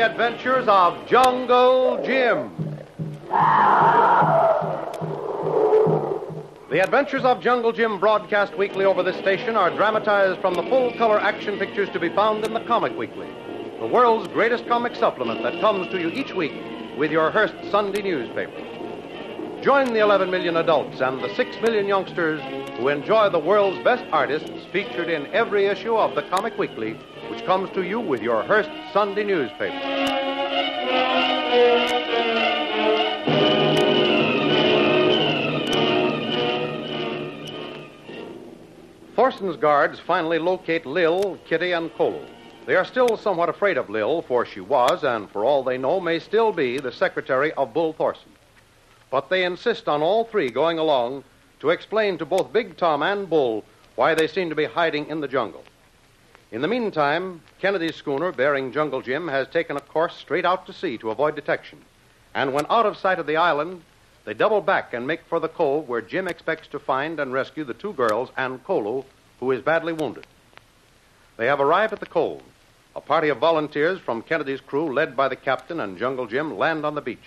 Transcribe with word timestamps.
The 0.00 0.10
adventures 0.10 0.64
of 0.66 1.06
Jungle 1.06 2.02
Jim. 2.02 2.50
The 6.70 6.80
Adventures 6.82 7.22
of 7.22 7.42
Jungle 7.42 7.70
Jim 7.70 8.00
broadcast 8.00 8.56
weekly 8.56 8.86
over 8.86 9.02
this 9.02 9.18
station 9.18 9.56
are 9.56 9.68
dramatized 9.68 10.40
from 10.40 10.54
the 10.54 10.62
full 10.62 10.90
color 10.94 11.20
action 11.20 11.58
pictures 11.58 11.90
to 11.90 12.00
be 12.00 12.08
found 12.08 12.46
in 12.46 12.54
the 12.54 12.60
Comic 12.60 12.96
Weekly, 12.96 13.28
the 13.78 13.86
world's 13.86 14.26
greatest 14.28 14.66
comic 14.66 14.96
supplement 14.96 15.42
that 15.42 15.60
comes 15.60 15.86
to 15.88 16.00
you 16.00 16.08
each 16.08 16.32
week 16.32 16.54
with 16.96 17.12
your 17.12 17.30
Hearst 17.30 17.52
Sunday 17.70 18.00
newspaper. 18.00 18.69
Join 19.62 19.92
the 19.92 19.98
11 19.98 20.30
million 20.30 20.56
adults 20.56 21.02
and 21.02 21.20
the 21.20 21.34
6 21.34 21.56
million 21.60 21.86
youngsters 21.86 22.40
who 22.78 22.88
enjoy 22.88 23.28
the 23.28 23.38
world's 23.38 23.84
best 23.84 24.02
artists 24.10 24.48
featured 24.72 25.10
in 25.10 25.26
every 25.34 25.66
issue 25.66 25.94
of 25.96 26.14
the 26.14 26.22
Comic 26.22 26.56
Weekly, 26.56 26.94
which 27.28 27.44
comes 27.44 27.68
to 27.74 27.82
you 27.82 28.00
with 28.00 28.22
your 28.22 28.42
Hearst 28.42 28.70
Sunday 28.94 29.22
newspaper. 29.22 29.76
Thorson's 39.14 39.58
guards 39.58 40.00
finally 40.00 40.38
locate 40.38 40.86
Lil, 40.86 41.38
Kitty, 41.46 41.72
and 41.72 41.92
Kolu. 41.92 42.26
They 42.64 42.76
are 42.76 42.86
still 42.86 43.18
somewhat 43.18 43.50
afraid 43.50 43.76
of 43.76 43.90
Lil, 43.90 44.22
for 44.22 44.46
she 44.46 44.60
was, 44.60 45.04
and 45.04 45.30
for 45.30 45.44
all 45.44 45.62
they 45.62 45.76
know, 45.76 46.00
may 46.00 46.18
still 46.18 46.50
be 46.50 46.78
the 46.78 46.92
secretary 46.92 47.52
of 47.52 47.74
Bull 47.74 47.92
Thorson. 47.92 48.30
But 49.10 49.28
they 49.28 49.44
insist 49.44 49.88
on 49.88 50.02
all 50.02 50.24
three 50.24 50.50
going 50.50 50.78
along 50.78 51.24
to 51.60 51.70
explain 51.70 52.16
to 52.18 52.24
both 52.24 52.52
Big 52.52 52.76
Tom 52.76 53.02
and 53.02 53.28
Bull 53.28 53.64
why 53.96 54.14
they 54.14 54.26
seem 54.26 54.48
to 54.48 54.54
be 54.54 54.64
hiding 54.64 55.08
in 55.08 55.20
the 55.20 55.28
jungle. 55.28 55.64
In 56.52 56.62
the 56.62 56.68
meantime, 56.68 57.42
Kennedy's 57.60 57.94
schooner 57.94 58.32
bearing 58.32 58.72
Jungle 58.72 59.02
Jim 59.02 59.28
has 59.28 59.46
taken 59.48 59.76
a 59.76 59.80
course 59.80 60.16
straight 60.16 60.44
out 60.44 60.66
to 60.66 60.72
sea 60.72 60.98
to 60.98 61.10
avoid 61.10 61.36
detection. 61.36 61.78
And 62.34 62.52
when 62.52 62.66
out 62.70 62.86
of 62.86 62.96
sight 62.96 63.18
of 63.18 63.26
the 63.26 63.36
island, 63.36 63.82
they 64.24 64.34
double 64.34 64.60
back 64.60 64.92
and 64.92 65.06
make 65.06 65.24
for 65.24 65.40
the 65.40 65.48
cove 65.48 65.88
where 65.88 66.00
Jim 66.00 66.28
expects 66.28 66.68
to 66.68 66.78
find 66.78 67.20
and 67.20 67.32
rescue 67.32 67.64
the 67.64 67.74
two 67.74 67.92
girls 67.92 68.30
and 68.36 68.64
Kolu, 68.64 69.04
who 69.38 69.50
is 69.50 69.60
badly 69.60 69.92
wounded. 69.92 70.26
They 71.36 71.46
have 71.46 71.60
arrived 71.60 71.92
at 71.92 72.00
the 72.00 72.06
cove. 72.06 72.42
A 72.96 73.00
party 73.00 73.28
of 73.28 73.38
volunteers 73.38 74.00
from 74.00 74.22
Kennedy's 74.22 74.60
crew, 74.60 74.92
led 74.92 75.16
by 75.16 75.28
the 75.28 75.36
captain 75.36 75.80
and 75.80 75.98
Jungle 75.98 76.26
Jim, 76.26 76.58
land 76.58 76.84
on 76.84 76.94
the 76.94 77.00
beach. 77.00 77.18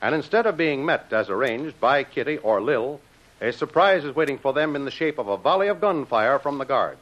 And 0.00 0.14
instead 0.14 0.46
of 0.46 0.56
being 0.56 0.84
met 0.84 1.12
as 1.12 1.28
arranged 1.28 1.80
by 1.80 2.04
Kitty 2.04 2.38
or 2.38 2.60
Lil, 2.60 3.00
a 3.40 3.52
surprise 3.52 4.04
is 4.04 4.14
waiting 4.14 4.38
for 4.38 4.52
them 4.52 4.76
in 4.76 4.84
the 4.84 4.90
shape 4.90 5.18
of 5.18 5.28
a 5.28 5.36
volley 5.36 5.68
of 5.68 5.80
gunfire 5.80 6.38
from 6.38 6.58
the 6.58 6.64
guards. 6.64 7.00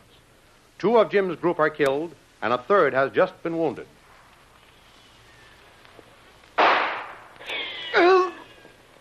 Two 0.78 0.98
of 0.98 1.10
Jim's 1.10 1.36
group 1.36 1.58
are 1.58 1.70
killed, 1.70 2.14
and 2.42 2.52
a 2.52 2.58
third 2.58 2.92
has 2.94 3.10
just 3.12 3.42
been 3.42 3.56
wounded. 3.58 3.86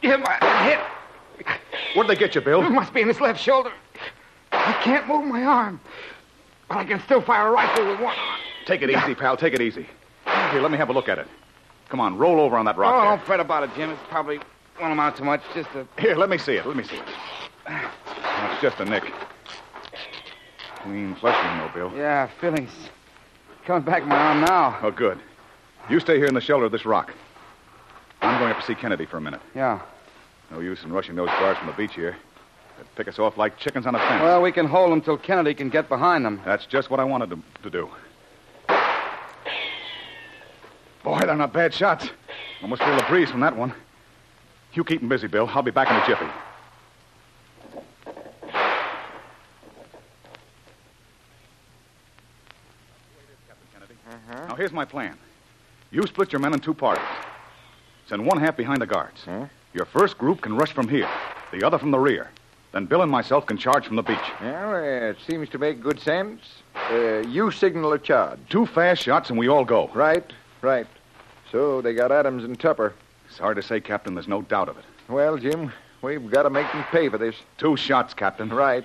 Jim, 0.06 0.24
I'm 0.28 0.70
hit. 0.70 0.80
Where'd 1.96 2.08
they 2.08 2.16
get 2.16 2.36
you, 2.36 2.42
Bill? 2.42 2.64
It 2.64 2.70
must 2.70 2.94
be 2.94 3.02
in 3.02 3.08
his 3.08 3.20
left 3.20 3.42
shoulder. 3.42 3.72
I 4.52 4.74
can't 4.84 5.08
move 5.08 5.26
my 5.26 5.44
arm, 5.44 5.80
but 6.70 6.78
I 6.78 6.86
can 6.86 7.00
still 7.02 7.22
fire 7.22 7.48
a 7.48 7.52
rifle 7.52 7.88
with 7.88 8.00
one 8.00 8.16
arm. 8.16 8.40
Take 8.66 8.84
it 8.84 8.92
easy, 8.92 9.16
pal. 9.16 9.36
Take 9.36 9.54
it 9.54 9.62
easy. 9.62 9.88
Here, 10.52 10.62
let 10.62 10.70
me 10.70 10.78
have 10.78 10.90
a 10.90 10.94
look 10.94 11.10
at 11.10 11.18
it. 11.18 11.28
Come 11.90 12.00
on, 12.00 12.18
roll 12.18 12.40
over 12.40 12.58
on 12.58 12.66
that 12.66 12.78
rock. 12.78 12.94
Oh, 12.94 12.98
rock 12.98 13.20
don't 13.20 13.26
fret 13.26 13.40
about 13.40 13.64
it, 13.64 13.70
Jim. 13.76 13.90
It's 13.90 14.02
probably 14.10 14.40
won't 14.80 14.94
amount 14.94 15.16
to 15.18 15.24
much. 15.24 15.42
Just 15.54 15.70
a. 15.76 15.88
Here, 16.00 16.16
let 16.16 16.30
me 16.30 16.38
see 16.38 16.54
it. 16.54 16.66
Let 16.66 16.76
me 16.76 16.84
see 16.84 16.98
it. 16.98 17.04
Oh, 18.38 18.52
it's 18.52 18.62
just 18.62 18.82
a 18.82 18.86
nick. 18.86 19.06
Clean 20.84 21.16
flesh 21.16 21.42
wound, 21.42 21.62
though, 21.62 21.74
Bill. 21.90 21.98
Yeah, 21.98 22.28
feelings 22.42 22.70
coming 23.66 23.84
back 23.84 24.04
in 24.04 24.10
my 24.10 24.18
arm 24.18 24.42
now. 24.42 24.78
Oh, 24.82 24.92
good. 24.92 25.20
You 25.90 26.00
stay 26.00 26.18
here 26.18 26.28
in 26.28 26.34
the 26.34 26.42
shelter 26.42 26.66
of 26.66 26.72
this 26.72 26.86
rock. 26.86 27.14
I'm 28.22 28.40
going 28.40 28.52
up 28.52 28.60
to 28.60 28.66
see 28.66 28.76
Kennedy 28.76 29.06
for 29.06 29.18
a 29.18 29.22
minute. 29.22 29.42
Yeah. 29.56 29.82
No 30.52 30.60
use 30.60 30.84
in 30.84 30.94
rushing 30.94 31.16
those 31.16 31.30
guards 31.30 31.60
from 31.60 31.68
the 31.68 31.74
beach 31.74 31.94
here. 31.94 32.16
They'd 32.78 32.96
pick 32.96 33.08
us 33.08 33.20
off 33.20 33.38
like 33.38 33.58
chickens 33.58 33.86
on 33.88 33.96
a 33.96 34.00
fence. 34.00 34.22
Well, 34.22 34.42
we 34.42 34.52
can 34.52 34.68
hold 34.68 34.92
them 34.92 35.02
till 35.02 35.18
Kennedy 35.18 35.54
can 35.54 35.70
get 35.70 35.90
behind 35.90 36.26
them. 36.26 36.42
That's 36.46 36.66
just 36.66 36.90
what 36.90 37.00
I 37.00 37.04
wanted 37.04 37.30
to, 37.32 37.40
to 37.64 37.70
do. 37.70 37.90
Boy, 41.06 41.20
they're 41.20 41.36
not 41.36 41.54
bad 41.54 41.72
shots. 41.72 42.10
Almost 42.64 42.82
feel 42.82 42.98
the 42.98 43.04
breeze 43.04 43.30
from 43.30 43.40
that 43.42 43.56
one. 43.56 43.72
You 44.74 44.84
keep 44.84 45.04
'em 45.04 45.08
busy, 45.08 45.28
Bill. 45.28 45.48
I'll 45.54 45.62
be 45.62 45.70
back 45.70 45.88
in 45.92 45.96
a 45.96 46.06
jiffy. 46.08 46.26
Now, 54.48 54.56
here's 54.56 54.72
my 54.72 54.84
plan. 54.84 55.16
You 55.92 56.02
split 56.08 56.34
your 56.34 56.40
men 56.40 56.54
in 56.54 56.60
two 56.60 56.74
parties. 56.74 57.06
Send 58.08 58.26
one 58.26 58.40
half 58.40 58.58
behind 58.58 58.82
the 58.82 58.88
guards. 58.88 59.26
Your 59.74 59.86
first 59.86 60.18
group 60.18 60.42
can 60.42 60.56
rush 60.58 60.72
from 60.72 60.88
here, 60.88 61.10
the 61.52 61.64
other 61.64 61.78
from 61.78 61.92
the 61.92 62.00
rear. 62.00 62.32
Then 62.72 62.86
Bill 62.86 63.04
and 63.04 63.12
myself 63.12 63.46
can 63.46 63.58
charge 63.58 63.86
from 63.86 63.96
the 63.96 64.02
beach. 64.02 64.18
Well, 64.42 64.76
it 64.84 65.18
seems 65.26 65.50
to 65.50 65.60
make 65.60 65.82
good 65.82 66.00
sense. 66.00 66.42
Uh, 66.92 67.20
you 67.28 67.52
signal 67.52 67.94
a 67.94 68.00
charge. 68.00 68.40
Two 68.50 68.66
fast 68.66 69.04
shots 69.04 69.30
and 69.30 69.38
we 69.38 69.48
all 69.48 69.64
go. 69.64 69.90
Right, 69.94 70.34
right. 70.62 70.88
So 71.56 71.80
they 71.80 71.94
got 71.94 72.12
Adams 72.12 72.44
and 72.44 72.60
Tupper. 72.60 72.94
It's 73.30 73.38
hard 73.38 73.56
to 73.56 73.64
say, 73.64 73.80
Captain. 73.80 74.14
There's 74.14 74.28
no 74.28 74.42
doubt 74.42 74.68
of 74.68 74.78
it. 74.78 74.84
Well, 75.08 75.38
Jim, 75.38 75.72
we've 76.02 76.30
got 76.30 76.44
to 76.44 76.50
make 76.50 76.70
them 76.74 76.84
pay 76.92 77.08
for 77.08 77.18
this. 77.18 77.34
Two 77.58 77.78
shots, 77.78 78.14
Captain. 78.14 78.50
Right. 78.50 78.84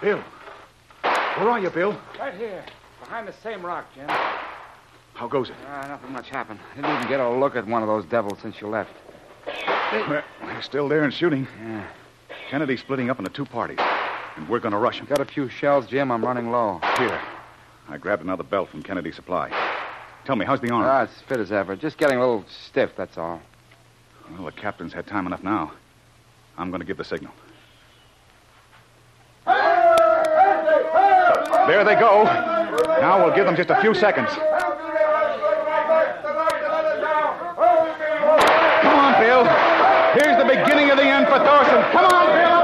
Bill. 0.00 0.24
Where 1.02 1.50
are 1.50 1.60
you, 1.60 1.68
Bill? 1.68 1.94
Right 2.18 2.32
here, 2.32 2.64
behind 3.00 3.28
the 3.28 3.34
same 3.42 3.62
rock, 3.62 3.84
Jim. 3.94 4.08
How 4.08 5.28
goes 5.28 5.50
it? 5.50 5.56
Ah, 5.66 5.88
nothing 5.88 6.10
much 6.14 6.30
happened. 6.30 6.58
I 6.72 6.76
didn't 6.76 6.96
even 6.96 7.08
get 7.08 7.20
a 7.20 7.28
look 7.28 7.54
at 7.54 7.66
one 7.66 7.82
of 7.82 7.88
those 7.88 8.06
devils 8.06 8.38
since 8.40 8.62
you 8.62 8.68
left. 8.68 8.94
Well, 9.92 10.22
they're 10.40 10.62
still 10.62 10.88
there 10.88 11.04
and 11.04 11.12
shooting. 11.12 11.46
Yeah. 11.62 11.86
Kennedy's 12.48 12.80
splitting 12.80 13.10
up 13.10 13.18
into 13.18 13.30
two 13.30 13.44
parties, 13.44 13.78
and 14.38 14.48
we're 14.48 14.60
going 14.60 14.72
to 14.72 14.78
rush 14.78 15.00
him. 15.00 15.06
Got 15.06 15.20
a 15.20 15.24
few 15.24 15.48
shells, 15.48 15.86
Jim. 15.86 16.12
I'm 16.12 16.24
running 16.24 16.50
low. 16.50 16.80
Here. 16.96 17.20
I 17.88 17.98
grabbed 17.98 18.22
another 18.22 18.44
belt 18.44 18.68
from 18.68 18.82
Kennedy's 18.82 19.16
supply. 19.16 19.50
Tell 20.24 20.36
me, 20.36 20.46
how's 20.46 20.60
the 20.60 20.70
arm? 20.70 20.84
Ah, 20.84 21.02
it's 21.02 21.20
fit 21.22 21.40
as 21.40 21.50
ever. 21.50 21.74
Just 21.74 21.98
getting 21.98 22.18
a 22.18 22.20
little 22.20 22.44
stiff, 22.48 22.92
that's 22.96 23.18
all. 23.18 23.40
well, 24.32 24.44
the 24.44 24.52
captain's 24.52 24.92
had 24.92 25.06
time 25.06 25.26
enough 25.26 25.42
now. 25.42 25.72
I'm 26.56 26.70
going 26.70 26.80
to 26.80 26.86
give 26.86 26.98
the 26.98 27.04
signal. 27.04 27.32
There 29.46 29.54
they 31.84 31.96
go. 31.96 32.22
Now 33.00 33.24
we'll 33.24 33.34
give 33.34 33.46
them 33.46 33.56
just 33.56 33.70
a 33.70 33.80
few 33.80 33.94
seconds. 33.94 34.28
Come 34.30 34.42
on, 38.94 39.20
Bill. 39.20 39.44
Here's 40.14 40.36
the 40.38 40.44
beginning 40.48 40.90
of 40.90 40.96
the 40.96 41.04
end 41.04 41.26
for 41.26 41.38
Thorson. 41.38 41.82
Come 41.92 42.06
on, 42.06 42.26
Bill. 42.38 42.58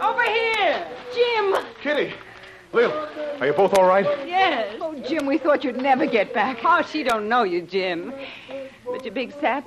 Over 0.00 0.22
here! 0.22 0.86
Jim! 1.14 1.56
Kitty! 1.82 2.14
Lil, 2.72 2.92
are 3.40 3.46
you 3.46 3.52
both 3.52 3.76
all 3.76 3.86
right? 3.86 4.04
Yes. 4.26 4.76
Oh, 4.80 4.94
Jim, 5.00 5.26
we 5.26 5.38
thought 5.38 5.64
you'd 5.64 5.76
never 5.76 6.06
get 6.06 6.32
back. 6.32 6.58
Oh, 6.64 6.82
she 6.82 7.02
don't 7.02 7.28
know 7.28 7.42
you, 7.42 7.62
Jim. 7.62 8.12
But 8.84 9.04
you 9.04 9.10
big 9.10 9.32
sap, 9.40 9.64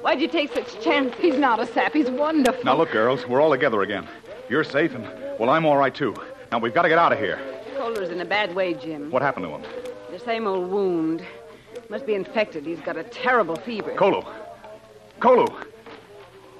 why'd 0.00 0.20
you 0.20 0.28
take 0.28 0.52
such 0.54 0.80
chances? 0.80 1.20
He's 1.20 1.36
not 1.36 1.58
a 1.58 1.66
sap. 1.66 1.92
He's 1.92 2.08
wonderful. 2.08 2.62
Now, 2.64 2.76
look, 2.76 2.92
girls, 2.92 3.26
we're 3.26 3.40
all 3.40 3.50
together 3.50 3.82
again. 3.82 4.06
You're 4.48 4.64
safe, 4.64 4.94
and, 4.94 5.04
well, 5.40 5.50
I'm 5.50 5.66
all 5.66 5.76
right, 5.76 5.94
too. 5.94 6.14
Now, 6.52 6.58
we've 6.58 6.72
got 6.72 6.82
to 6.82 6.88
get 6.88 6.98
out 6.98 7.12
of 7.12 7.18
here. 7.18 7.40
Kolu's 7.76 8.10
in 8.10 8.20
a 8.20 8.24
bad 8.24 8.54
way, 8.54 8.74
Jim. 8.74 9.10
What 9.10 9.22
happened 9.22 9.46
to 9.46 9.50
him? 9.50 9.62
The 10.10 10.20
same 10.20 10.46
old 10.46 10.70
wound. 10.70 11.26
Must 11.88 12.06
be 12.06 12.14
infected. 12.14 12.64
He's 12.64 12.80
got 12.80 12.96
a 12.96 13.04
terrible 13.04 13.56
fever. 13.56 13.92
Kolu. 13.96 14.24
Kolu. 15.20 15.48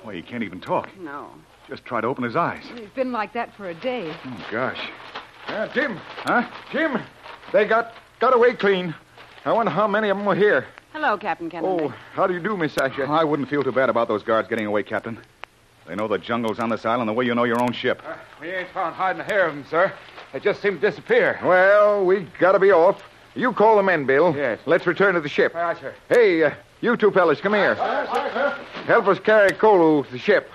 Why, 0.03 0.15
he 0.15 0.23
can't 0.23 0.43
even 0.43 0.61
talk. 0.61 0.89
No. 0.99 1.31
Just 1.69 1.85
try 1.85 2.01
to 2.01 2.07
open 2.07 2.23
his 2.25 2.37
eyes. 2.37 2.63
He's 2.77 2.89
been 2.91 3.13
like 3.13 3.33
that 3.33 3.55
for 3.57 3.69
a 3.69 3.75
day. 3.75 4.15
Oh, 4.25 4.47
gosh. 4.51 4.89
Uh, 5.49 5.67
Jim, 5.69 5.97
Huh? 6.25 6.49
Jim, 6.73 6.99
they 7.53 7.65
got 7.65 7.95
got 8.21 8.35
away 8.35 8.55
clean. 8.55 8.95
I 9.45 9.53
wonder 9.53 9.71
how 9.71 9.87
many 9.87 10.09
of 10.09 10.17
them 10.17 10.27
were 10.27 10.35
here. 10.35 10.67
Hello, 10.93 11.17
Captain 11.17 11.51
Kennedy. 11.51 11.85
Oh, 11.85 11.89
how 12.15 12.27
do 12.27 12.35
you 12.35 12.41
do, 12.41 12.57
Miss 12.57 12.73
Sasha? 12.73 13.05
I 13.05 13.23
wouldn't 13.25 13.49
feel 13.49 13.63
too 13.63 13.73
bad 13.73 13.91
about 13.91 14.09
those 14.09 14.23
guards 14.23 14.49
getting 14.49 14.67
away, 14.67 14.83
Captain. 14.83 15.19
They 15.87 15.95
know 15.95 16.09
the 16.09 16.19
jungle's 16.19 16.59
on 16.59 16.69
this 16.71 16.85
island 16.85 17.09
the 17.09 17.13
way 17.13 17.25
you 17.27 17.35
know 17.35 17.45
your 17.45 17.61
own 17.61 17.73
ship. 17.73 18.03
We 18.41 18.51
ain't 18.51 18.69
found 18.71 18.95
hiding 18.97 19.21
a 19.21 19.25
hair 19.25 19.47
of 19.47 19.55
them, 19.55 19.65
sir. 19.71 19.93
They 20.33 20.41
just 20.41 20.61
seem 20.63 20.75
to 20.75 20.81
disappear. 20.81 21.39
Well, 21.45 22.05
we 22.05 22.27
gotta 22.41 22.59
be 22.59 22.73
off. 22.73 23.01
You 23.35 23.53
call 23.53 23.77
the 23.77 23.83
men, 23.83 24.05
Bill. 24.07 24.35
Yes. 24.35 24.59
Let's 24.67 24.87
return 24.87 25.15
to 25.15 25.21
the 25.21 25.29
ship. 25.29 25.55
Aye, 25.55 25.75
sir. 25.81 25.95
Hey, 26.09 26.43
uh, 26.43 26.51
you 26.81 26.97
two 26.97 27.11
fellas, 27.13 27.41
come 27.41 27.55
here. 27.55 27.75
Help 28.87 29.07
us 29.07 29.21
carry 29.21 29.51
Kolu 29.51 30.05
to 30.07 30.13
the 30.13 30.19
ship. 30.19 30.51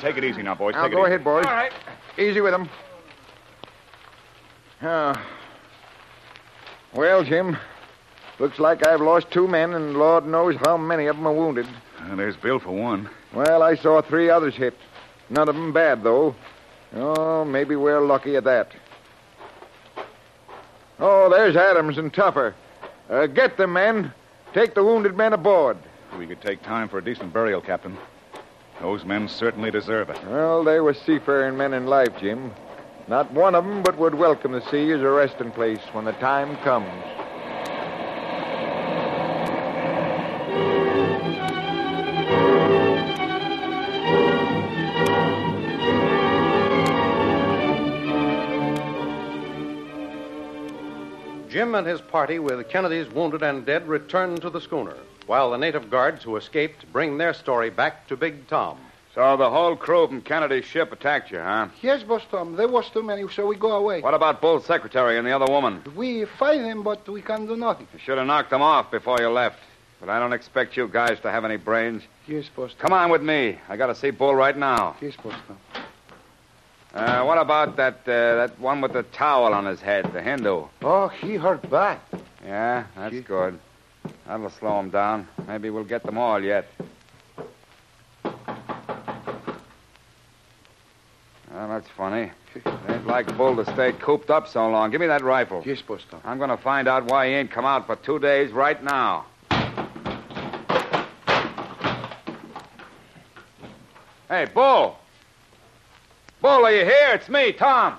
Take 0.00 0.16
it 0.16 0.24
easy 0.24 0.42
now, 0.42 0.54
boys. 0.54 0.74
Now, 0.74 0.84
Take 0.84 0.92
it 0.92 0.94
go 0.94 1.02
easy. 1.02 1.14
ahead, 1.14 1.24
boys. 1.24 1.44
All 1.46 1.52
right. 1.52 1.72
Easy 2.18 2.40
with 2.40 2.52
them. 2.52 2.68
Ah. 4.82 5.26
Well, 6.94 7.22
Jim, 7.22 7.56
looks 8.38 8.58
like 8.58 8.86
I've 8.86 9.00
lost 9.00 9.30
two 9.30 9.46
men, 9.46 9.74
and 9.74 9.96
Lord 9.96 10.26
knows 10.26 10.56
how 10.64 10.76
many 10.76 11.06
of 11.06 11.16
them 11.16 11.26
are 11.26 11.32
wounded. 11.32 11.66
Uh, 12.00 12.16
there's 12.16 12.36
Bill 12.36 12.58
for 12.58 12.70
one. 12.72 13.08
Well, 13.32 13.62
I 13.62 13.76
saw 13.76 14.00
three 14.02 14.30
others 14.30 14.54
hit. 14.54 14.74
None 15.28 15.48
of 15.48 15.54
them 15.54 15.72
bad, 15.72 16.02
though. 16.02 16.34
Oh, 16.94 17.44
maybe 17.44 17.76
we're 17.76 18.00
lucky 18.00 18.36
at 18.36 18.44
that. 18.44 18.72
Oh, 20.98 21.30
there's 21.30 21.56
Adams 21.56 21.98
and 21.98 22.12
Tupper. 22.12 22.54
Uh, 23.08 23.26
get 23.26 23.56
them, 23.56 23.74
men. 23.74 24.12
Take 24.52 24.74
the 24.74 24.82
wounded 24.84 25.16
men 25.16 25.32
aboard. 25.32 25.76
We 26.18 26.26
could 26.26 26.40
take 26.40 26.62
time 26.62 26.88
for 26.88 26.98
a 26.98 27.04
decent 27.04 27.32
burial, 27.32 27.60
Captain. 27.60 27.96
Those 28.80 29.04
men 29.04 29.28
certainly 29.28 29.70
deserve 29.70 30.08
it. 30.08 30.16
Well, 30.26 30.64
they 30.64 30.80
were 30.80 30.94
seafaring 30.94 31.56
men 31.56 31.74
in 31.74 31.86
life, 31.86 32.18
Jim. 32.18 32.52
Not 33.08 33.30
one 33.32 33.54
of 33.54 33.64
them 33.64 33.82
but 33.82 33.98
would 33.98 34.14
welcome 34.14 34.52
the 34.52 34.62
sea 34.62 34.90
as 34.92 35.02
a 35.02 35.08
resting 35.08 35.52
place 35.52 35.82
when 35.92 36.06
the 36.06 36.12
time 36.12 36.56
comes. 36.56 37.19
Jim 51.70 51.76
and 51.76 51.86
his 51.86 52.00
party, 52.00 52.40
with 52.40 52.68
Kennedy's 52.68 53.08
wounded 53.12 53.44
and 53.44 53.64
dead, 53.64 53.86
return 53.86 54.34
to 54.40 54.50
the 54.50 54.60
schooner, 54.60 54.96
while 55.26 55.52
the 55.52 55.56
native 55.56 55.88
guards 55.88 56.24
who 56.24 56.34
escaped 56.34 56.84
bring 56.92 57.16
their 57.16 57.32
story 57.32 57.70
back 57.70 58.08
to 58.08 58.16
Big 58.16 58.48
Tom. 58.48 58.76
So 59.14 59.36
the 59.36 59.48
whole 59.48 59.76
crew 59.76 60.08
from 60.08 60.20
Kennedy's 60.20 60.64
ship 60.64 60.90
attacked 60.90 61.30
you, 61.30 61.38
huh? 61.38 61.68
Yes, 61.80 62.02
Boss 62.02 62.22
Tom. 62.28 62.56
There 62.56 62.66
was 62.66 62.90
too 62.90 63.04
many, 63.04 63.28
so 63.28 63.46
we 63.46 63.54
go 63.54 63.76
away. 63.76 64.00
What 64.00 64.14
about 64.14 64.40
Bull's 64.40 64.66
secretary 64.66 65.16
and 65.16 65.24
the 65.24 65.30
other 65.30 65.46
woman? 65.46 65.80
We 65.94 66.24
fight 66.24 66.58
them, 66.58 66.82
but 66.82 67.08
we 67.08 67.22
can't 67.22 67.46
do 67.46 67.54
nothing. 67.54 67.86
You 67.92 68.00
should 68.00 68.18
have 68.18 68.26
knocked 68.26 68.50
them 68.50 68.62
off 68.62 68.90
before 68.90 69.20
you 69.20 69.28
left. 69.28 69.60
But 70.00 70.08
I 70.08 70.18
don't 70.18 70.32
expect 70.32 70.76
you 70.76 70.88
guys 70.88 71.20
to 71.20 71.30
have 71.30 71.44
any 71.44 71.56
brains. 71.56 72.02
Yes, 72.26 72.46
Boss 72.48 72.72
Tom. 72.72 72.88
Come 72.88 72.92
on 72.94 73.10
with 73.10 73.22
me. 73.22 73.60
I 73.68 73.76
got 73.76 73.86
to 73.86 73.94
see 73.94 74.10
Bull 74.10 74.34
right 74.34 74.56
now. 74.56 74.96
Yes, 75.00 75.14
Boss 75.22 75.34
Tom. 75.46 75.79
Uh, 76.92 77.22
what 77.22 77.38
about 77.38 77.76
that 77.76 78.00
uh, 78.06 78.34
that 78.46 78.58
one 78.58 78.80
with 78.80 78.92
the 78.92 79.04
towel 79.04 79.54
on 79.54 79.64
his 79.64 79.80
head, 79.80 80.12
the 80.12 80.20
Hindu? 80.20 80.64
Oh, 80.82 81.08
he 81.08 81.36
hurt 81.36 81.68
bad. 81.70 82.00
Yeah, 82.44 82.84
that's 82.96 83.20
good. 83.20 83.58
That'll 84.26 84.50
slow 84.50 84.80
him 84.80 84.90
down. 84.90 85.28
Maybe 85.46 85.70
we'll 85.70 85.84
get 85.84 86.02
them 86.02 86.18
all 86.18 86.42
yet. 86.42 86.66
Well, 91.52 91.68
that's 91.68 91.88
funny. 91.96 92.30
Ain't 92.88 93.06
like 93.06 93.36
Bull 93.36 93.56
to 93.56 93.64
stay 93.72 93.92
cooped 93.92 94.30
up 94.30 94.48
so 94.48 94.68
long. 94.68 94.90
Give 94.90 95.00
me 95.00 95.06
that 95.06 95.22
rifle. 95.22 95.62
Yes, 95.64 95.82
Tom. 95.86 96.20
I'm 96.24 96.38
going 96.38 96.50
to 96.50 96.56
find 96.56 96.88
out 96.88 97.04
why 97.04 97.28
he 97.28 97.34
ain't 97.34 97.50
come 97.50 97.64
out 97.64 97.86
for 97.86 97.96
two 97.96 98.18
days 98.18 98.50
right 98.50 98.82
now. 98.82 99.26
Hey, 104.28 104.46
Bull! 104.52 104.99
Bull, 106.40 106.64
are 106.64 106.72
you 106.72 106.84
here? 106.84 107.10
It's 107.12 107.28
me, 107.28 107.52
Tom. 107.52 107.98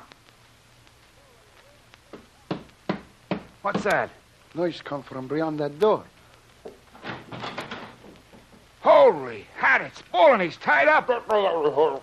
What's 3.61 3.83
that? 3.83 4.09
Noise 4.55 4.81
come 4.81 5.03
from 5.03 5.27
beyond 5.27 5.59
that 5.59 5.79
door. 5.79 6.03
Holy 8.81 9.45
hat, 9.55 9.81
it's 9.81 10.01
Bull 10.11 10.33
and 10.33 10.41
he's 10.41 10.57
tied 10.57 10.87
up. 10.87 11.07
Uh, 11.07 11.99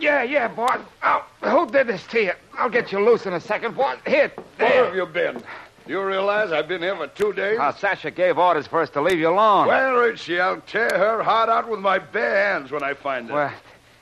yeah, 0.00 0.22
yeah, 0.24 0.48
boss. 0.48 0.80
Oh, 1.04 1.24
who 1.42 1.66
did 1.70 1.86
this 1.86 2.04
to 2.08 2.22
you? 2.22 2.32
I'll 2.54 2.68
get 2.68 2.90
you 2.90 2.98
loose 2.98 3.26
in 3.26 3.34
a 3.34 3.40
second, 3.40 3.76
boss. 3.76 3.98
Here, 4.04 4.32
Where 4.56 4.84
have 4.86 4.96
you 4.96 5.06
been? 5.06 5.42
Do 5.86 5.94
You 5.94 6.04
realize 6.04 6.50
I've 6.52 6.68
been 6.68 6.82
here 6.82 6.96
for 6.96 7.06
two 7.06 7.32
days? 7.32 7.58
Uh, 7.58 7.72
Sasha 7.72 8.10
gave 8.10 8.36
orders 8.36 8.66
for 8.66 8.82
us 8.82 8.90
to 8.90 9.00
leave 9.00 9.18
you 9.18 9.28
alone. 9.30 9.68
Where 9.68 10.10
is 10.12 10.20
she? 10.20 10.38
I'll 10.40 10.60
tear 10.62 10.90
her 10.90 11.22
heart 11.22 11.48
out 11.48 11.68
with 11.70 11.80
my 11.80 11.98
bare 11.98 12.52
hands 12.52 12.70
when 12.72 12.82
I 12.82 12.94
find 12.94 13.28
her. 13.28 13.34
Well, 13.34 13.52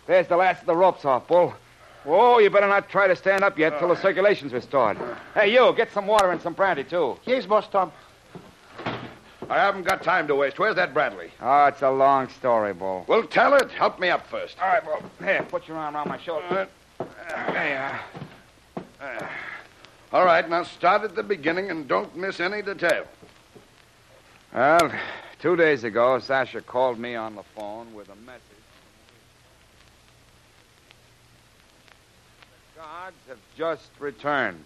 there's 0.07 0.27
the 0.29 0.37
last 0.37 0.61
of 0.61 0.67
the 0.67 0.77
ropes 0.77 1.05
off, 1.05 1.27
Bull. 1.27 1.55
Whoa, 2.05 2.39
you 2.39 2.51
better 2.51 2.69
not 2.69 2.89
try 2.89 3.09
to 3.09 3.17
stand 3.17 3.43
up 3.43 3.59
yet 3.59 3.79
till 3.79 3.89
the 3.89 3.95
uh. 3.95 4.01
circulation's 4.01 4.53
restored. 4.53 4.97
Hey, 5.35 5.53
you, 5.53 5.75
get 5.77 5.93
some 5.93 6.07
water 6.07 6.31
and 6.31 6.41
some 6.41 6.53
brandy, 6.53 6.85
too. 6.85 7.19
Yes, 7.25 7.47
Boss 7.47 7.69
Tom. 7.69 7.91
I 9.49 9.59
haven't 9.59 9.85
got 9.85 10.03
time 10.03 10.27
to 10.29 10.35
waste. 10.35 10.59
Where's 10.59 10.77
that 10.77 10.93
Bradley? 10.93 11.31
Oh, 11.41 11.67
it's 11.67 11.83
a 11.83 11.91
long 11.91 12.29
story, 12.29 12.73
Bull. 12.73 13.05
Well, 13.07 13.25
tell 13.25 13.55
it. 13.55 13.71
Help 13.71 14.01
me 14.01 14.09
up 14.09 14.27
first. 14.29 14.57
All 14.61 14.69
right, 14.69 14.85
Bull. 14.85 15.03
Here, 15.19 15.45
put 15.49 15.69
your 15.69 15.77
arm 15.77 15.95
around 15.95 16.09
my 16.09 16.19
shoulder. 16.19 16.69
There 16.99 18.01
you 19.01 19.07
are. 19.09 19.31
All 20.13 20.25
right, 20.25 20.49
now 20.49 20.63
start 20.63 21.03
at 21.03 21.15
the 21.15 21.23
beginning 21.23 21.71
and 21.71 21.87
don't 21.87 22.17
miss 22.17 22.41
any 22.41 22.63
detail. 22.63 23.07
Well, 24.55 24.93
two 25.41 25.57
days 25.57 25.85
ago, 25.85 26.19
Sasha 26.19 26.61
called 26.61 26.99
me 26.99 27.15
on 27.15 27.35
the 27.35 27.43
phone 27.55 27.93
with 27.93 28.09
a 28.09 28.17
message. 28.17 28.43
The 32.87 32.93
guards 32.93 33.17
have 33.29 33.39
just 33.59 33.91
returned. 33.99 34.65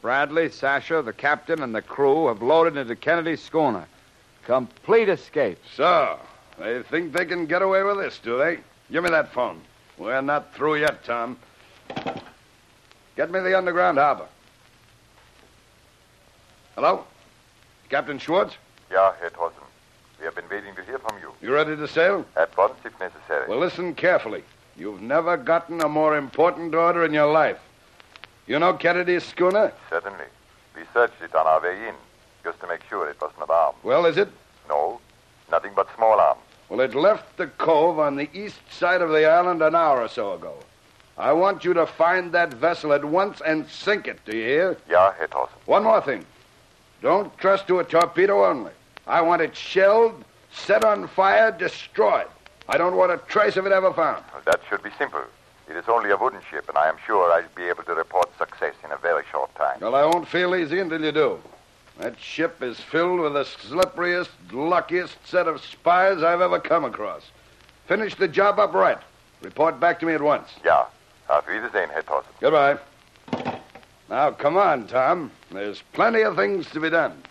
Bradley, 0.00 0.50
Sasha, 0.50 1.00
the 1.00 1.12
captain, 1.12 1.62
and 1.62 1.72
the 1.72 1.80
crew 1.80 2.26
have 2.26 2.42
loaded 2.42 2.76
into 2.76 2.96
Kennedy's 2.96 3.40
schooner. 3.40 3.86
Complete 4.44 5.08
escape. 5.08 5.58
So, 5.76 6.18
they 6.58 6.82
think 6.82 7.12
they 7.12 7.24
can 7.24 7.46
get 7.46 7.62
away 7.62 7.84
with 7.84 7.98
this, 7.98 8.18
do 8.18 8.36
they? 8.36 8.58
Give 8.90 9.04
me 9.04 9.10
that 9.10 9.32
phone. 9.32 9.60
We're 9.96 10.20
not 10.22 10.52
through 10.54 10.80
yet, 10.80 11.04
Tom. 11.04 11.38
Get 13.14 13.30
me 13.30 13.38
the 13.38 13.56
underground 13.56 13.96
harbor. 13.96 14.26
Hello? 16.74 17.04
Captain 17.90 18.18
Schwartz? 18.18 18.56
Ja, 18.90 19.12
Herr 19.20 19.30
Thorson. 19.30 19.62
We 20.18 20.24
have 20.24 20.34
been 20.34 20.48
waiting 20.50 20.74
to 20.74 20.82
hear 20.82 20.98
from 20.98 21.16
you. 21.20 21.32
You 21.40 21.54
ready 21.54 21.76
to 21.76 21.86
sail? 21.86 22.26
At 22.36 22.56
once, 22.56 22.74
if 22.84 22.98
necessary. 22.98 23.46
Well, 23.48 23.60
listen 23.60 23.94
carefully. 23.94 24.42
You've 24.76 25.02
never 25.02 25.36
gotten 25.36 25.80
a 25.80 25.88
more 25.88 26.16
important 26.16 26.74
order 26.74 27.04
in 27.04 27.12
your 27.12 27.30
life. 27.30 27.58
You 28.46 28.58
know 28.58 28.72
Kennedy's 28.74 29.24
schooner? 29.24 29.72
Certainly. 29.90 30.24
We 30.74 30.82
searched 30.92 31.20
it 31.22 31.34
on 31.34 31.46
our 31.46 31.60
way 31.60 31.88
in, 31.88 31.94
just 32.42 32.60
to 32.60 32.66
make 32.66 32.80
sure 32.88 33.08
it 33.08 33.20
was 33.20 33.32
not 33.38 33.50
armed. 33.50 33.78
Well, 33.82 34.06
is 34.06 34.16
it? 34.16 34.28
No, 34.68 35.00
nothing 35.50 35.72
but 35.76 35.88
small 35.94 36.18
arms. 36.18 36.40
Well, 36.68 36.80
it 36.80 36.94
left 36.94 37.36
the 37.36 37.48
cove 37.48 37.98
on 37.98 38.16
the 38.16 38.30
east 38.32 38.60
side 38.70 39.02
of 39.02 39.10
the 39.10 39.26
island 39.26 39.62
an 39.62 39.74
hour 39.74 40.00
or 40.00 40.08
so 40.08 40.32
ago. 40.32 40.54
I 41.18 41.32
want 41.32 41.64
you 41.64 41.74
to 41.74 41.86
find 41.86 42.32
that 42.32 42.54
vessel 42.54 42.94
at 42.94 43.04
once 43.04 43.42
and 43.46 43.68
sink 43.68 44.08
it, 44.08 44.24
do 44.24 44.34
you 44.34 44.44
hear? 44.44 44.76
Ja, 44.88 45.12
Herr 45.12 45.28
Thorson. 45.28 45.54
One 45.66 45.84
more 45.84 46.00
thing. 46.00 46.24
Don't 47.02 47.36
trust 47.36 47.66
to 47.68 47.80
a 47.80 47.84
torpedo 47.84 48.46
only. 48.46 48.72
I 49.06 49.20
want 49.20 49.42
it 49.42 49.54
shelled, 49.54 50.24
set 50.52 50.84
on 50.84 51.08
fire, 51.08 51.52
destroyed. 51.52 52.28
I 52.68 52.78
don't 52.78 52.96
want 52.96 53.12
a 53.12 53.18
trace 53.28 53.56
of 53.56 53.66
it 53.66 53.72
ever 53.72 53.92
found. 53.92 54.24
That 54.44 54.60
should 54.68 54.82
be 54.82 54.90
simple. 54.98 55.22
It 55.68 55.76
is 55.76 55.84
only 55.88 56.10
a 56.10 56.16
wooden 56.16 56.40
ship, 56.50 56.68
and 56.68 56.76
I 56.76 56.88
am 56.88 56.96
sure 57.06 57.30
I'll 57.32 57.44
be 57.54 57.64
able 57.64 57.82
to 57.84 57.94
report 57.94 58.36
success 58.38 58.74
in 58.84 58.90
a 58.90 58.96
very 58.96 59.24
short 59.30 59.54
time. 59.54 59.78
Well, 59.80 59.94
I 59.94 60.04
won't 60.04 60.28
feel 60.28 60.54
easy 60.54 60.78
until 60.80 61.02
you 61.02 61.12
do. 61.12 61.38
That 61.98 62.18
ship 62.18 62.62
is 62.62 62.78
filled 62.80 63.20
with 63.20 63.34
the 63.34 63.44
slipperiest, 63.44 64.30
luckiest 64.52 65.16
set 65.26 65.46
of 65.46 65.60
spies 65.62 66.22
I've 66.22 66.40
ever 66.40 66.58
come 66.58 66.84
across. 66.84 67.22
Finish 67.86 68.14
the 68.16 68.28
job 68.28 68.58
up 68.58 68.72
right. 68.74 68.98
Report 69.42 69.78
back 69.78 70.00
to 70.00 70.06
me 70.06 70.14
at 70.14 70.22
once. 70.22 70.48
Ja, 70.64 70.86
Auf 71.28 71.46
Wiedersehen, 71.46 71.90
Herr 71.90 72.02
Thorson. 72.02 72.32
Goodbye. 72.40 72.78
Now, 74.08 74.30
come 74.30 74.56
on, 74.56 74.86
Tom. 74.88 75.30
There's 75.50 75.82
plenty 75.92 76.22
of 76.22 76.36
things 76.36 76.70
to 76.70 76.80
be 76.80 76.90
done. 76.90 77.22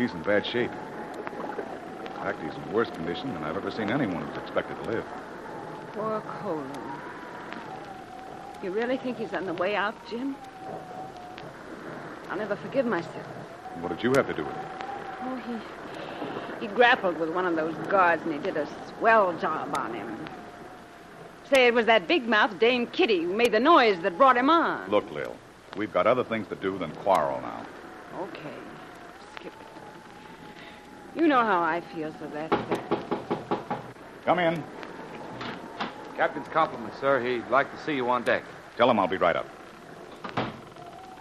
He's 0.00 0.14
in 0.14 0.22
bad 0.22 0.46
shape. 0.46 0.70
In 0.70 2.22
fact, 2.22 2.42
he's 2.42 2.54
in 2.54 2.72
worse 2.72 2.88
condition 2.88 3.34
than 3.34 3.44
I've 3.44 3.54
ever 3.54 3.70
seen 3.70 3.90
anyone 3.90 4.22
who's 4.22 4.38
expected 4.38 4.82
to 4.82 4.90
live. 4.90 5.04
Poor 5.92 6.22
Kolu. 6.22 6.64
You 8.62 8.70
really 8.70 8.96
think 8.96 9.18
he's 9.18 9.34
on 9.34 9.44
the 9.44 9.52
way 9.52 9.76
out, 9.76 9.94
Jim? 10.08 10.36
I'll 12.30 12.38
never 12.38 12.56
forgive 12.56 12.86
myself. 12.86 13.26
What 13.80 13.90
did 13.90 14.02
you 14.02 14.14
have 14.14 14.26
to 14.28 14.32
do 14.32 14.42
with 14.42 14.56
it? 14.56 14.68
Oh, 15.22 15.36
he 15.36 16.66
he 16.66 16.72
grappled 16.74 17.18
with 17.18 17.28
one 17.30 17.44
of 17.44 17.56
those 17.56 17.74
guards 17.88 18.22
and 18.22 18.32
he 18.32 18.38
did 18.38 18.56
a 18.56 18.66
swell 18.88 19.36
job 19.38 19.76
on 19.76 19.92
him. 19.92 20.16
Say 21.50 21.66
it 21.66 21.74
was 21.74 21.84
that 21.86 22.08
big 22.08 22.26
mouth 22.26 22.58
Dame 22.58 22.86
Kitty 22.86 23.24
who 23.24 23.34
made 23.34 23.52
the 23.52 23.60
noise 23.60 24.00
that 24.00 24.16
brought 24.16 24.38
him 24.38 24.48
on. 24.48 24.90
Look, 24.90 25.10
Lil, 25.10 25.36
we've 25.76 25.92
got 25.92 26.06
other 26.06 26.24
things 26.24 26.46
to 26.48 26.56
do 26.56 26.78
than 26.78 26.90
quarrel 26.92 27.42
now. 27.42 27.66
Okay. 28.22 28.69
Skip 31.10 31.16
it. 31.16 31.22
You 31.22 31.28
know 31.28 31.40
how 31.44 31.60
I 31.62 31.80
feel, 31.94 32.12
so 32.18 32.26
that's 32.32 32.50
that. 32.50 33.80
Come 34.24 34.38
in. 34.38 34.62
Captain's 36.16 36.48
compliments, 36.48 36.98
sir. 37.00 37.20
He'd 37.24 37.48
like 37.50 37.70
to 37.74 37.82
see 37.84 37.94
you 37.94 38.08
on 38.10 38.22
deck. 38.24 38.44
Tell 38.76 38.90
him 38.90 38.98
I'll 38.98 39.08
be 39.08 39.16
right 39.16 39.36
up. 39.36 39.46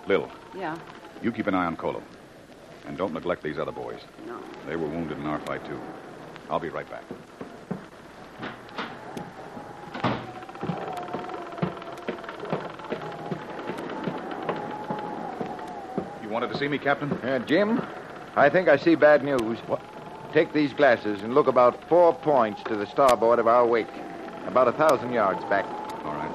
Lil, 0.08 0.30
Yeah. 0.56 0.78
you 1.22 1.32
keep 1.32 1.48
an 1.48 1.56
eye 1.56 1.66
on 1.66 1.76
Kolu. 1.78 2.02
And 2.88 2.98
don't 2.98 3.14
neglect 3.14 3.44
these 3.44 3.60
other 3.60 3.72
boys. 3.72 4.00
No. 4.26 4.40
They 4.68 4.76
were 4.76 4.88
wounded 4.88 5.18
in 5.20 5.26
our 5.28 5.40
fight, 5.40 5.64
too. 5.66 5.80
I'll 6.50 6.60
be 6.60 6.70
right 6.70 6.90
back. 6.90 7.04
You 16.22 16.30
wanted 16.30 16.50
to 16.52 16.58
see 16.58 16.68
me, 16.68 16.78
Captain? 16.78 17.12
Uh, 17.12 17.40
Jim, 17.40 17.82
I 18.40 18.50
think 18.50 18.70
I 18.70 18.78
see 18.78 18.96
bad 18.96 19.22
news. 19.22 19.60
What? 19.68 19.82
Take 20.32 20.54
these 20.54 20.72
glasses 20.72 21.22
and 21.24 21.34
look 21.34 21.48
about 21.48 21.84
four 21.90 22.14
points 22.14 22.64
to 22.64 22.78
the 22.78 22.86
starboard 22.86 23.38
of 23.38 23.48
our 23.48 23.66
wake. 23.66 23.90
About 24.48 24.70
a 24.70 24.72
thousand 24.72 25.12
yards 25.12 25.44
back. 25.46 25.66
All 26.06 26.14
right. 26.14 26.32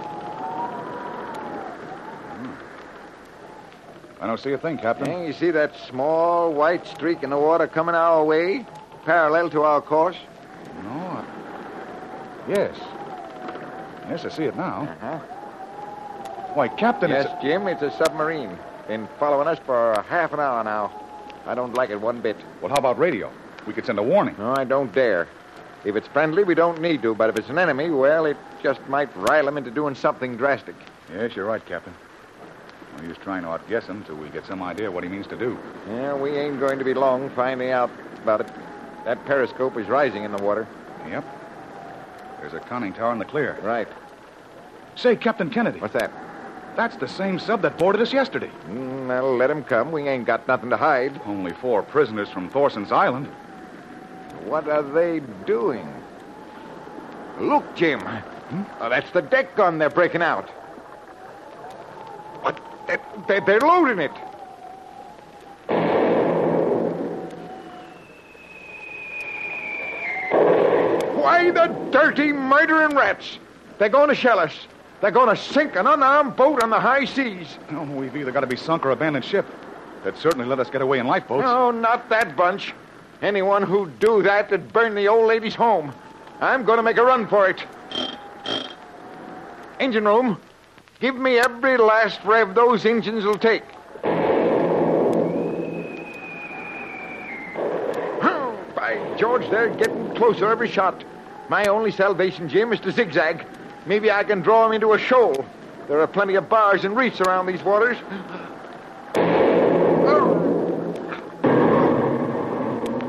Hmm. 2.36 4.22
I 4.22 4.26
don't 4.26 4.38
see 4.38 4.52
a 4.52 4.58
thing, 4.58 4.76
Captain. 4.76 5.06
Hey, 5.06 5.26
you 5.26 5.32
see 5.32 5.50
that 5.52 5.74
small 5.88 6.52
white 6.52 6.86
streak 6.86 7.22
in 7.22 7.30
the 7.30 7.38
water 7.38 7.66
coming 7.66 7.94
our 7.94 8.22
way, 8.22 8.66
parallel 9.06 9.48
to 9.50 9.62
our 9.62 9.80
course? 9.80 10.16
No. 10.82 10.90
I... 10.90 11.24
Yes. 12.48 12.76
Yes, 14.10 14.26
I 14.26 14.28
see 14.28 14.44
it 14.44 14.56
now. 14.56 14.82
Uh-huh. 14.82 15.18
Why, 16.52 16.68
Captain, 16.68 17.10
yes, 17.10 17.28
it's... 17.30 17.42
Jim, 17.42 17.66
it's 17.66 17.80
a 17.80 17.90
submarine. 17.92 18.58
Been 18.88 19.08
following 19.18 19.48
us 19.48 19.58
for 19.64 19.92
a 19.92 20.02
half 20.02 20.34
an 20.34 20.40
hour 20.40 20.62
now. 20.62 20.92
I 21.46 21.54
don't 21.54 21.74
like 21.74 21.90
it 21.90 22.00
one 22.00 22.20
bit. 22.20 22.36
Well, 22.60 22.70
how 22.70 22.76
about 22.78 22.98
radio? 22.98 23.30
We 23.66 23.72
could 23.72 23.86
send 23.86 23.98
a 23.98 24.02
warning. 24.02 24.34
No, 24.38 24.54
I 24.56 24.64
don't 24.64 24.92
dare. 24.92 25.28
If 25.84 25.96
it's 25.96 26.08
friendly, 26.08 26.44
we 26.44 26.54
don't 26.54 26.80
need 26.80 27.02
to, 27.02 27.14
but 27.14 27.28
if 27.28 27.36
it's 27.36 27.50
an 27.50 27.58
enemy, 27.58 27.90
well, 27.90 28.24
it 28.24 28.36
just 28.62 28.80
might 28.88 29.14
rile 29.16 29.46
him 29.46 29.58
into 29.58 29.70
doing 29.70 29.94
something 29.94 30.36
drastic. 30.36 30.74
Yes, 31.12 31.36
you're 31.36 31.44
right, 31.44 31.64
Captain. 31.64 31.92
We're 32.98 33.08
just 33.08 33.20
trying 33.20 33.42
to 33.42 33.48
outguess 33.48 33.86
him 33.86 34.02
till 34.04 34.16
we 34.16 34.28
get 34.30 34.46
some 34.46 34.62
idea 34.62 34.90
what 34.90 35.04
he 35.04 35.10
means 35.10 35.26
to 35.26 35.36
do. 35.36 35.58
Yeah, 35.88 36.14
we 36.14 36.30
ain't 36.30 36.58
going 36.60 36.78
to 36.78 36.84
be 36.84 36.94
long 36.94 37.28
finding 37.30 37.70
out 37.70 37.90
about 38.22 38.40
it. 38.40 38.46
That 39.04 39.22
periscope 39.26 39.76
is 39.76 39.88
rising 39.88 40.24
in 40.24 40.32
the 40.32 40.42
water. 40.42 40.66
Yep. 41.08 41.24
There's 42.40 42.54
a 42.54 42.60
conning 42.60 42.94
tower 42.94 43.12
in 43.12 43.18
the 43.18 43.24
clear. 43.24 43.58
Right. 43.62 43.88
Say, 44.96 45.16
Captain 45.16 45.50
Kennedy. 45.50 45.80
What's 45.80 45.94
that? 45.94 46.10
That's 46.76 46.96
the 46.96 47.06
same 47.06 47.38
sub 47.38 47.62
that 47.62 47.78
boarded 47.78 48.02
us 48.02 48.12
yesterday. 48.12 48.50
Mm, 48.66 49.06
well, 49.06 49.36
let 49.36 49.48
him 49.50 49.62
come. 49.62 49.92
We 49.92 50.08
ain't 50.08 50.24
got 50.24 50.48
nothing 50.48 50.70
to 50.70 50.76
hide. 50.76 51.20
Only 51.24 51.52
four 51.52 51.82
prisoners 51.82 52.28
from 52.30 52.50
Thorson's 52.50 52.90
Island. 52.90 53.28
What 54.44 54.68
are 54.68 54.82
they 54.82 55.20
doing? 55.46 55.88
Look, 57.38 57.64
Jim. 57.76 58.00
Hmm? 58.00 58.62
Oh, 58.80 58.88
that's 58.88 59.10
the 59.12 59.22
deck 59.22 59.54
gun 59.56 59.78
they're 59.78 59.88
breaking 59.88 60.22
out. 60.22 60.48
What? 62.42 62.60
They're, 62.88 63.40
they're 63.46 63.60
loading 63.60 64.00
it. 64.00 64.12
Why, 71.16 71.50
the 71.52 71.68
dirty, 71.90 72.32
murdering 72.32 72.96
rats. 72.96 73.38
They're 73.78 73.88
going 73.88 74.08
to 74.08 74.14
shell 74.14 74.38
us. 74.38 74.66
They're 75.04 75.10
going 75.10 75.28
to 75.28 75.36
sink 75.36 75.76
an 75.76 75.86
unarmed 75.86 76.34
boat 76.34 76.62
on 76.62 76.70
the 76.70 76.80
high 76.80 77.04
seas. 77.04 77.58
Oh, 77.72 77.84
we've 77.84 78.16
either 78.16 78.32
got 78.32 78.40
to 78.40 78.46
be 78.46 78.56
sunk 78.56 78.86
or 78.86 78.90
abandoned 78.90 79.26
ship. 79.26 79.44
They'd 80.02 80.16
certainly 80.16 80.46
let 80.46 80.58
us 80.58 80.70
get 80.70 80.80
away 80.80 80.98
in 80.98 81.06
lifeboats. 81.06 81.42
No, 81.42 81.70
not 81.70 82.08
that 82.08 82.34
bunch. 82.38 82.72
Anyone 83.20 83.64
who'd 83.64 83.98
do 83.98 84.22
that 84.22 84.50
would 84.50 84.72
burn 84.72 84.94
the 84.94 85.08
old 85.08 85.26
lady's 85.26 85.54
home. 85.54 85.92
I'm 86.40 86.64
going 86.64 86.78
to 86.78 86.82
make 86.82 86.96
a 86.96 87.04
run 87.04 87.28
for 87.28 87.50
it. 87.50 87.62
Engine 89.78 90.06
room, 90.06 90.40
give 91.00 91.16
me 91.16 91.36
every 91.36 91.76
last 91.76 92.24
rev 92.24 92.54
those 92.54 92.86
engines 92.86 93.26
will 93.26 93.36
take. 93.36 93.64
By 98.74 99.16
George, 99.18 99.50
they're 99.50 99.68
getting 99.68 100.14
closer 100.16 100.48
every 100.48 100.70
shot. 100.70 101.04
My 101.50 101.66
only 101.66 101.90
salvation, 101.90 102.48
Jim, 102.48 102.72
is 102.72 102.80
to 102.80 102.90
zigzag. 102.90 103.44
Maybe 103.86 104.10
I 104.10 104.24
can 104.24 104.40
draw 104.40 104.64
them 104.64 104.72
into 104.72 104.92
a 104.94 104.98
shoal. 104.98 105.44
There 105.88 106.00
are 106.00 106.06
plenty 106.06 106.36
of 106.36 106.48
bars 106.48 106.84
and 106.84 106.96
reefs 106.96 107.20
around 107.20 107.46
these 107.46 107.62
waters. 107.62 107.98
Oh, 110.06 110.40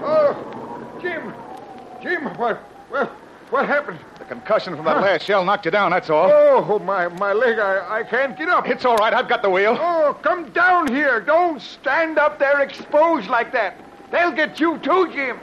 oh 0.03 1.00
Jim, 1.01 1.34
Jim, 2.01 2.25
what, 2.38 2.58
what, 2.89 3.08
what 3.50 3.65
happened? 3.65 4.00
The 4.20 4.25
concussion 4.25 4.75
from 4.75 4.84
that 4.86 4.98
huh? 4.98 5.01
last 5.01 5.24
shell 5.24 5.46
knocked 5.46 5.63
you 5.65 5.72
down, 5.72 5.91
that's 5.91 6.10
all. 6.10 6.29
Oh, 6.29 6.65
oh, 6.67 6.79
my, 6.79 7.08
my 7.08 7.32
leg, 7.32 7.60
I, 7.60 8.00
I 8.00 8.03
can't 8.03 8.38
get 8.38 8.50
up. 8.50 8.67
It's 8.67 8.84
all 8.84 8.98
right, 8.98 9.13
I've 9.13 9.29
got 9.29 9.41
the 9.41 9.50
wheel. 9.50 9.77
Oh, 9.79 10.17
come 10.22 10.50
down 10.51 10.88
here. 10.88 11.22
Don't 11.22 11.62
stand 11.62 12.17
up 12.17 12.38
there 12.38 12.60
exposed 12.60 13.29
like 13.29 13.53
that. 13.53 13.77
They'll 14.12 14.32
get 14.32 14.60
you 14.60 14.77
too, 14.79 15.10
Jim. 15.13 15.39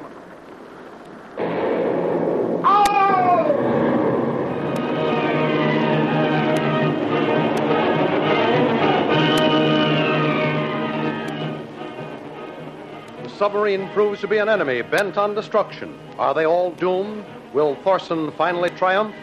Submarine 13.42 13.88
proves 13.88 14.20
to 14.20 14.28
be 14.28 14.38
an 14.38 14.48
enemy 14.48 14.82
bent 14.82 15.18
on 15.18 15.34
destruction. 15.34 15.98
Are 16.16 16.32
they 16.32 16.46
all 16.46 16.70
doomed? 16.70 17.24
Will 17.52 17.74
Thorson 17.82 18.30
finally 18.38 18.70
triumph? 18.70 19.16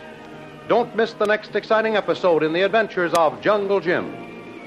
Don't 0.68 0.94
miss 0.94 1.14
the 1.14 1.26
next 1.26 1.56
exciting 1.56 1.96
episode 1.96 2.44
in 2.44 2.52
the 2.52 2.64
adventures 2.64 3.14
of 3.14 3.40
Jungle 3.40 3.80
Jim. 3.80 4.14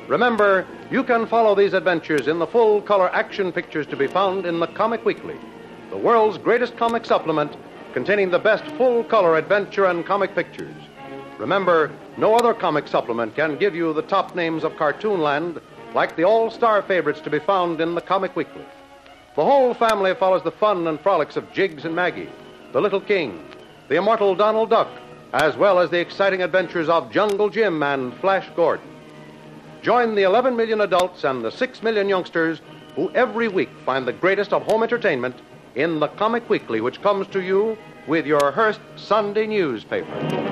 Remember, 0.08 0.66
you 0.90 1.04
can 1.04 1.26
follow 1.26 1.54
these 1.54 1.74
adventures 1.74 2.28
in 2.28 2.38
the 2.38 2.46
full 2.46 2.80
color 2.80 3.14
action 3.14 3.52
pictures 3.52 3.86
to 3.88 3.94
be 3.94 4.06
found 4.06 4.46
in 4.46 4.58
the 4.58 4.68
Comic 4.68 5.04
Weekly, 5.04 5.36
the 5.90 5.98
world's 5.98 6.38
greatest 6.38 6.78
comic 6.78 7.04
supplement 7.04 7.54
containing 7.92 8.30
the 8.30 8.38
best 8.38 8.64
full 8.78 9.04
color 9.04 9.36
adventure 9.36 9.84
and 9.84 10.06
comic 10.06 10.34
pictures. 10.34 10.74
Remember, 11.36 11.92
no 12.16 12.34
other 12.34 12.54
comic 12.54 12.88
supplement 12.88 13.36
can 13.36 13.58
give 13.58 13.74
you 13.74 13.92
the 13.92 14.00
top 14.00 14.34
names 14.34 14.64
of 14.64 14.72
Cartoonland 14.76 15.60
like 15.92 16.16
the 16.16 16.24
all 16.24 16.50
star 16.50 16.80
favorites 16.80 17.20
to 17.20 17.28
be 17.28 17.38
found 17.38 17.82
in 17.82 17.94
the 17.94 18.00
Comic 18.00 18.34
Weekly. 18.34 18.64
The 19.34 19.44
whole 19.44 19.72
family 19.72 20.14
follows 20.14 20.42
the 20.42 20.50
fun 20.50 20.86
and 20.86 21.00
frolics 21.00 21.38
of 21.38 21.50
Jiggs 21.54 21.86
and 21.86 21.96
Maggie, 21.96 22.28
the 22.72 22.82
Little 22.82 23.00
King, 23.00 23.42
the 23.88 23.96
immortal 23.96 24.34
Donald 24.34 24.68
Duck, 24.68 24.90
as 25.32 25.56
well 25.56 25.78
as 25.78 25.88
the 25.88 25.98
exciting 25.98 26.42
adventures 26.42 26.90
of 26.90 27.10
Jungle 27.10 27.48
Jim 27.48 27.82
and 27.82 28.12
Flash 28.16 28.46
Gordon. 28.54 28.86
Join 29.80 30.14
the 30.14 30.24
11 30.24 30.54
million 30.54 30.82
adults 30.82 31.24
and 31.24 31.42
the 31.42 31.50
6 31.50 31.82
million 31.82 32.10
youngsters 32.10 32.60
who 32.94 33.10
every 33.12 33.48
week 33.48 33.70
find 33.86 34.06
the 34.06 34.12
greatest 34.12 34.52
of 34.52 34.64
home 34.64 34.82
entertainment 34.82 35.36
in 35.76 35.98
the 35.98 36.08
Comic 36.08 36.50
Weekly, 36.50 36.82
which 36.82 37.00
comes 37.00 37.26
to 37.28 37.40
you 37.40 37.78
with 38.06 38.26
your 38.26 38.52
Hearst 38.52 38.80
Sunday 38.96 39.46
newspaper. 39.46 40.51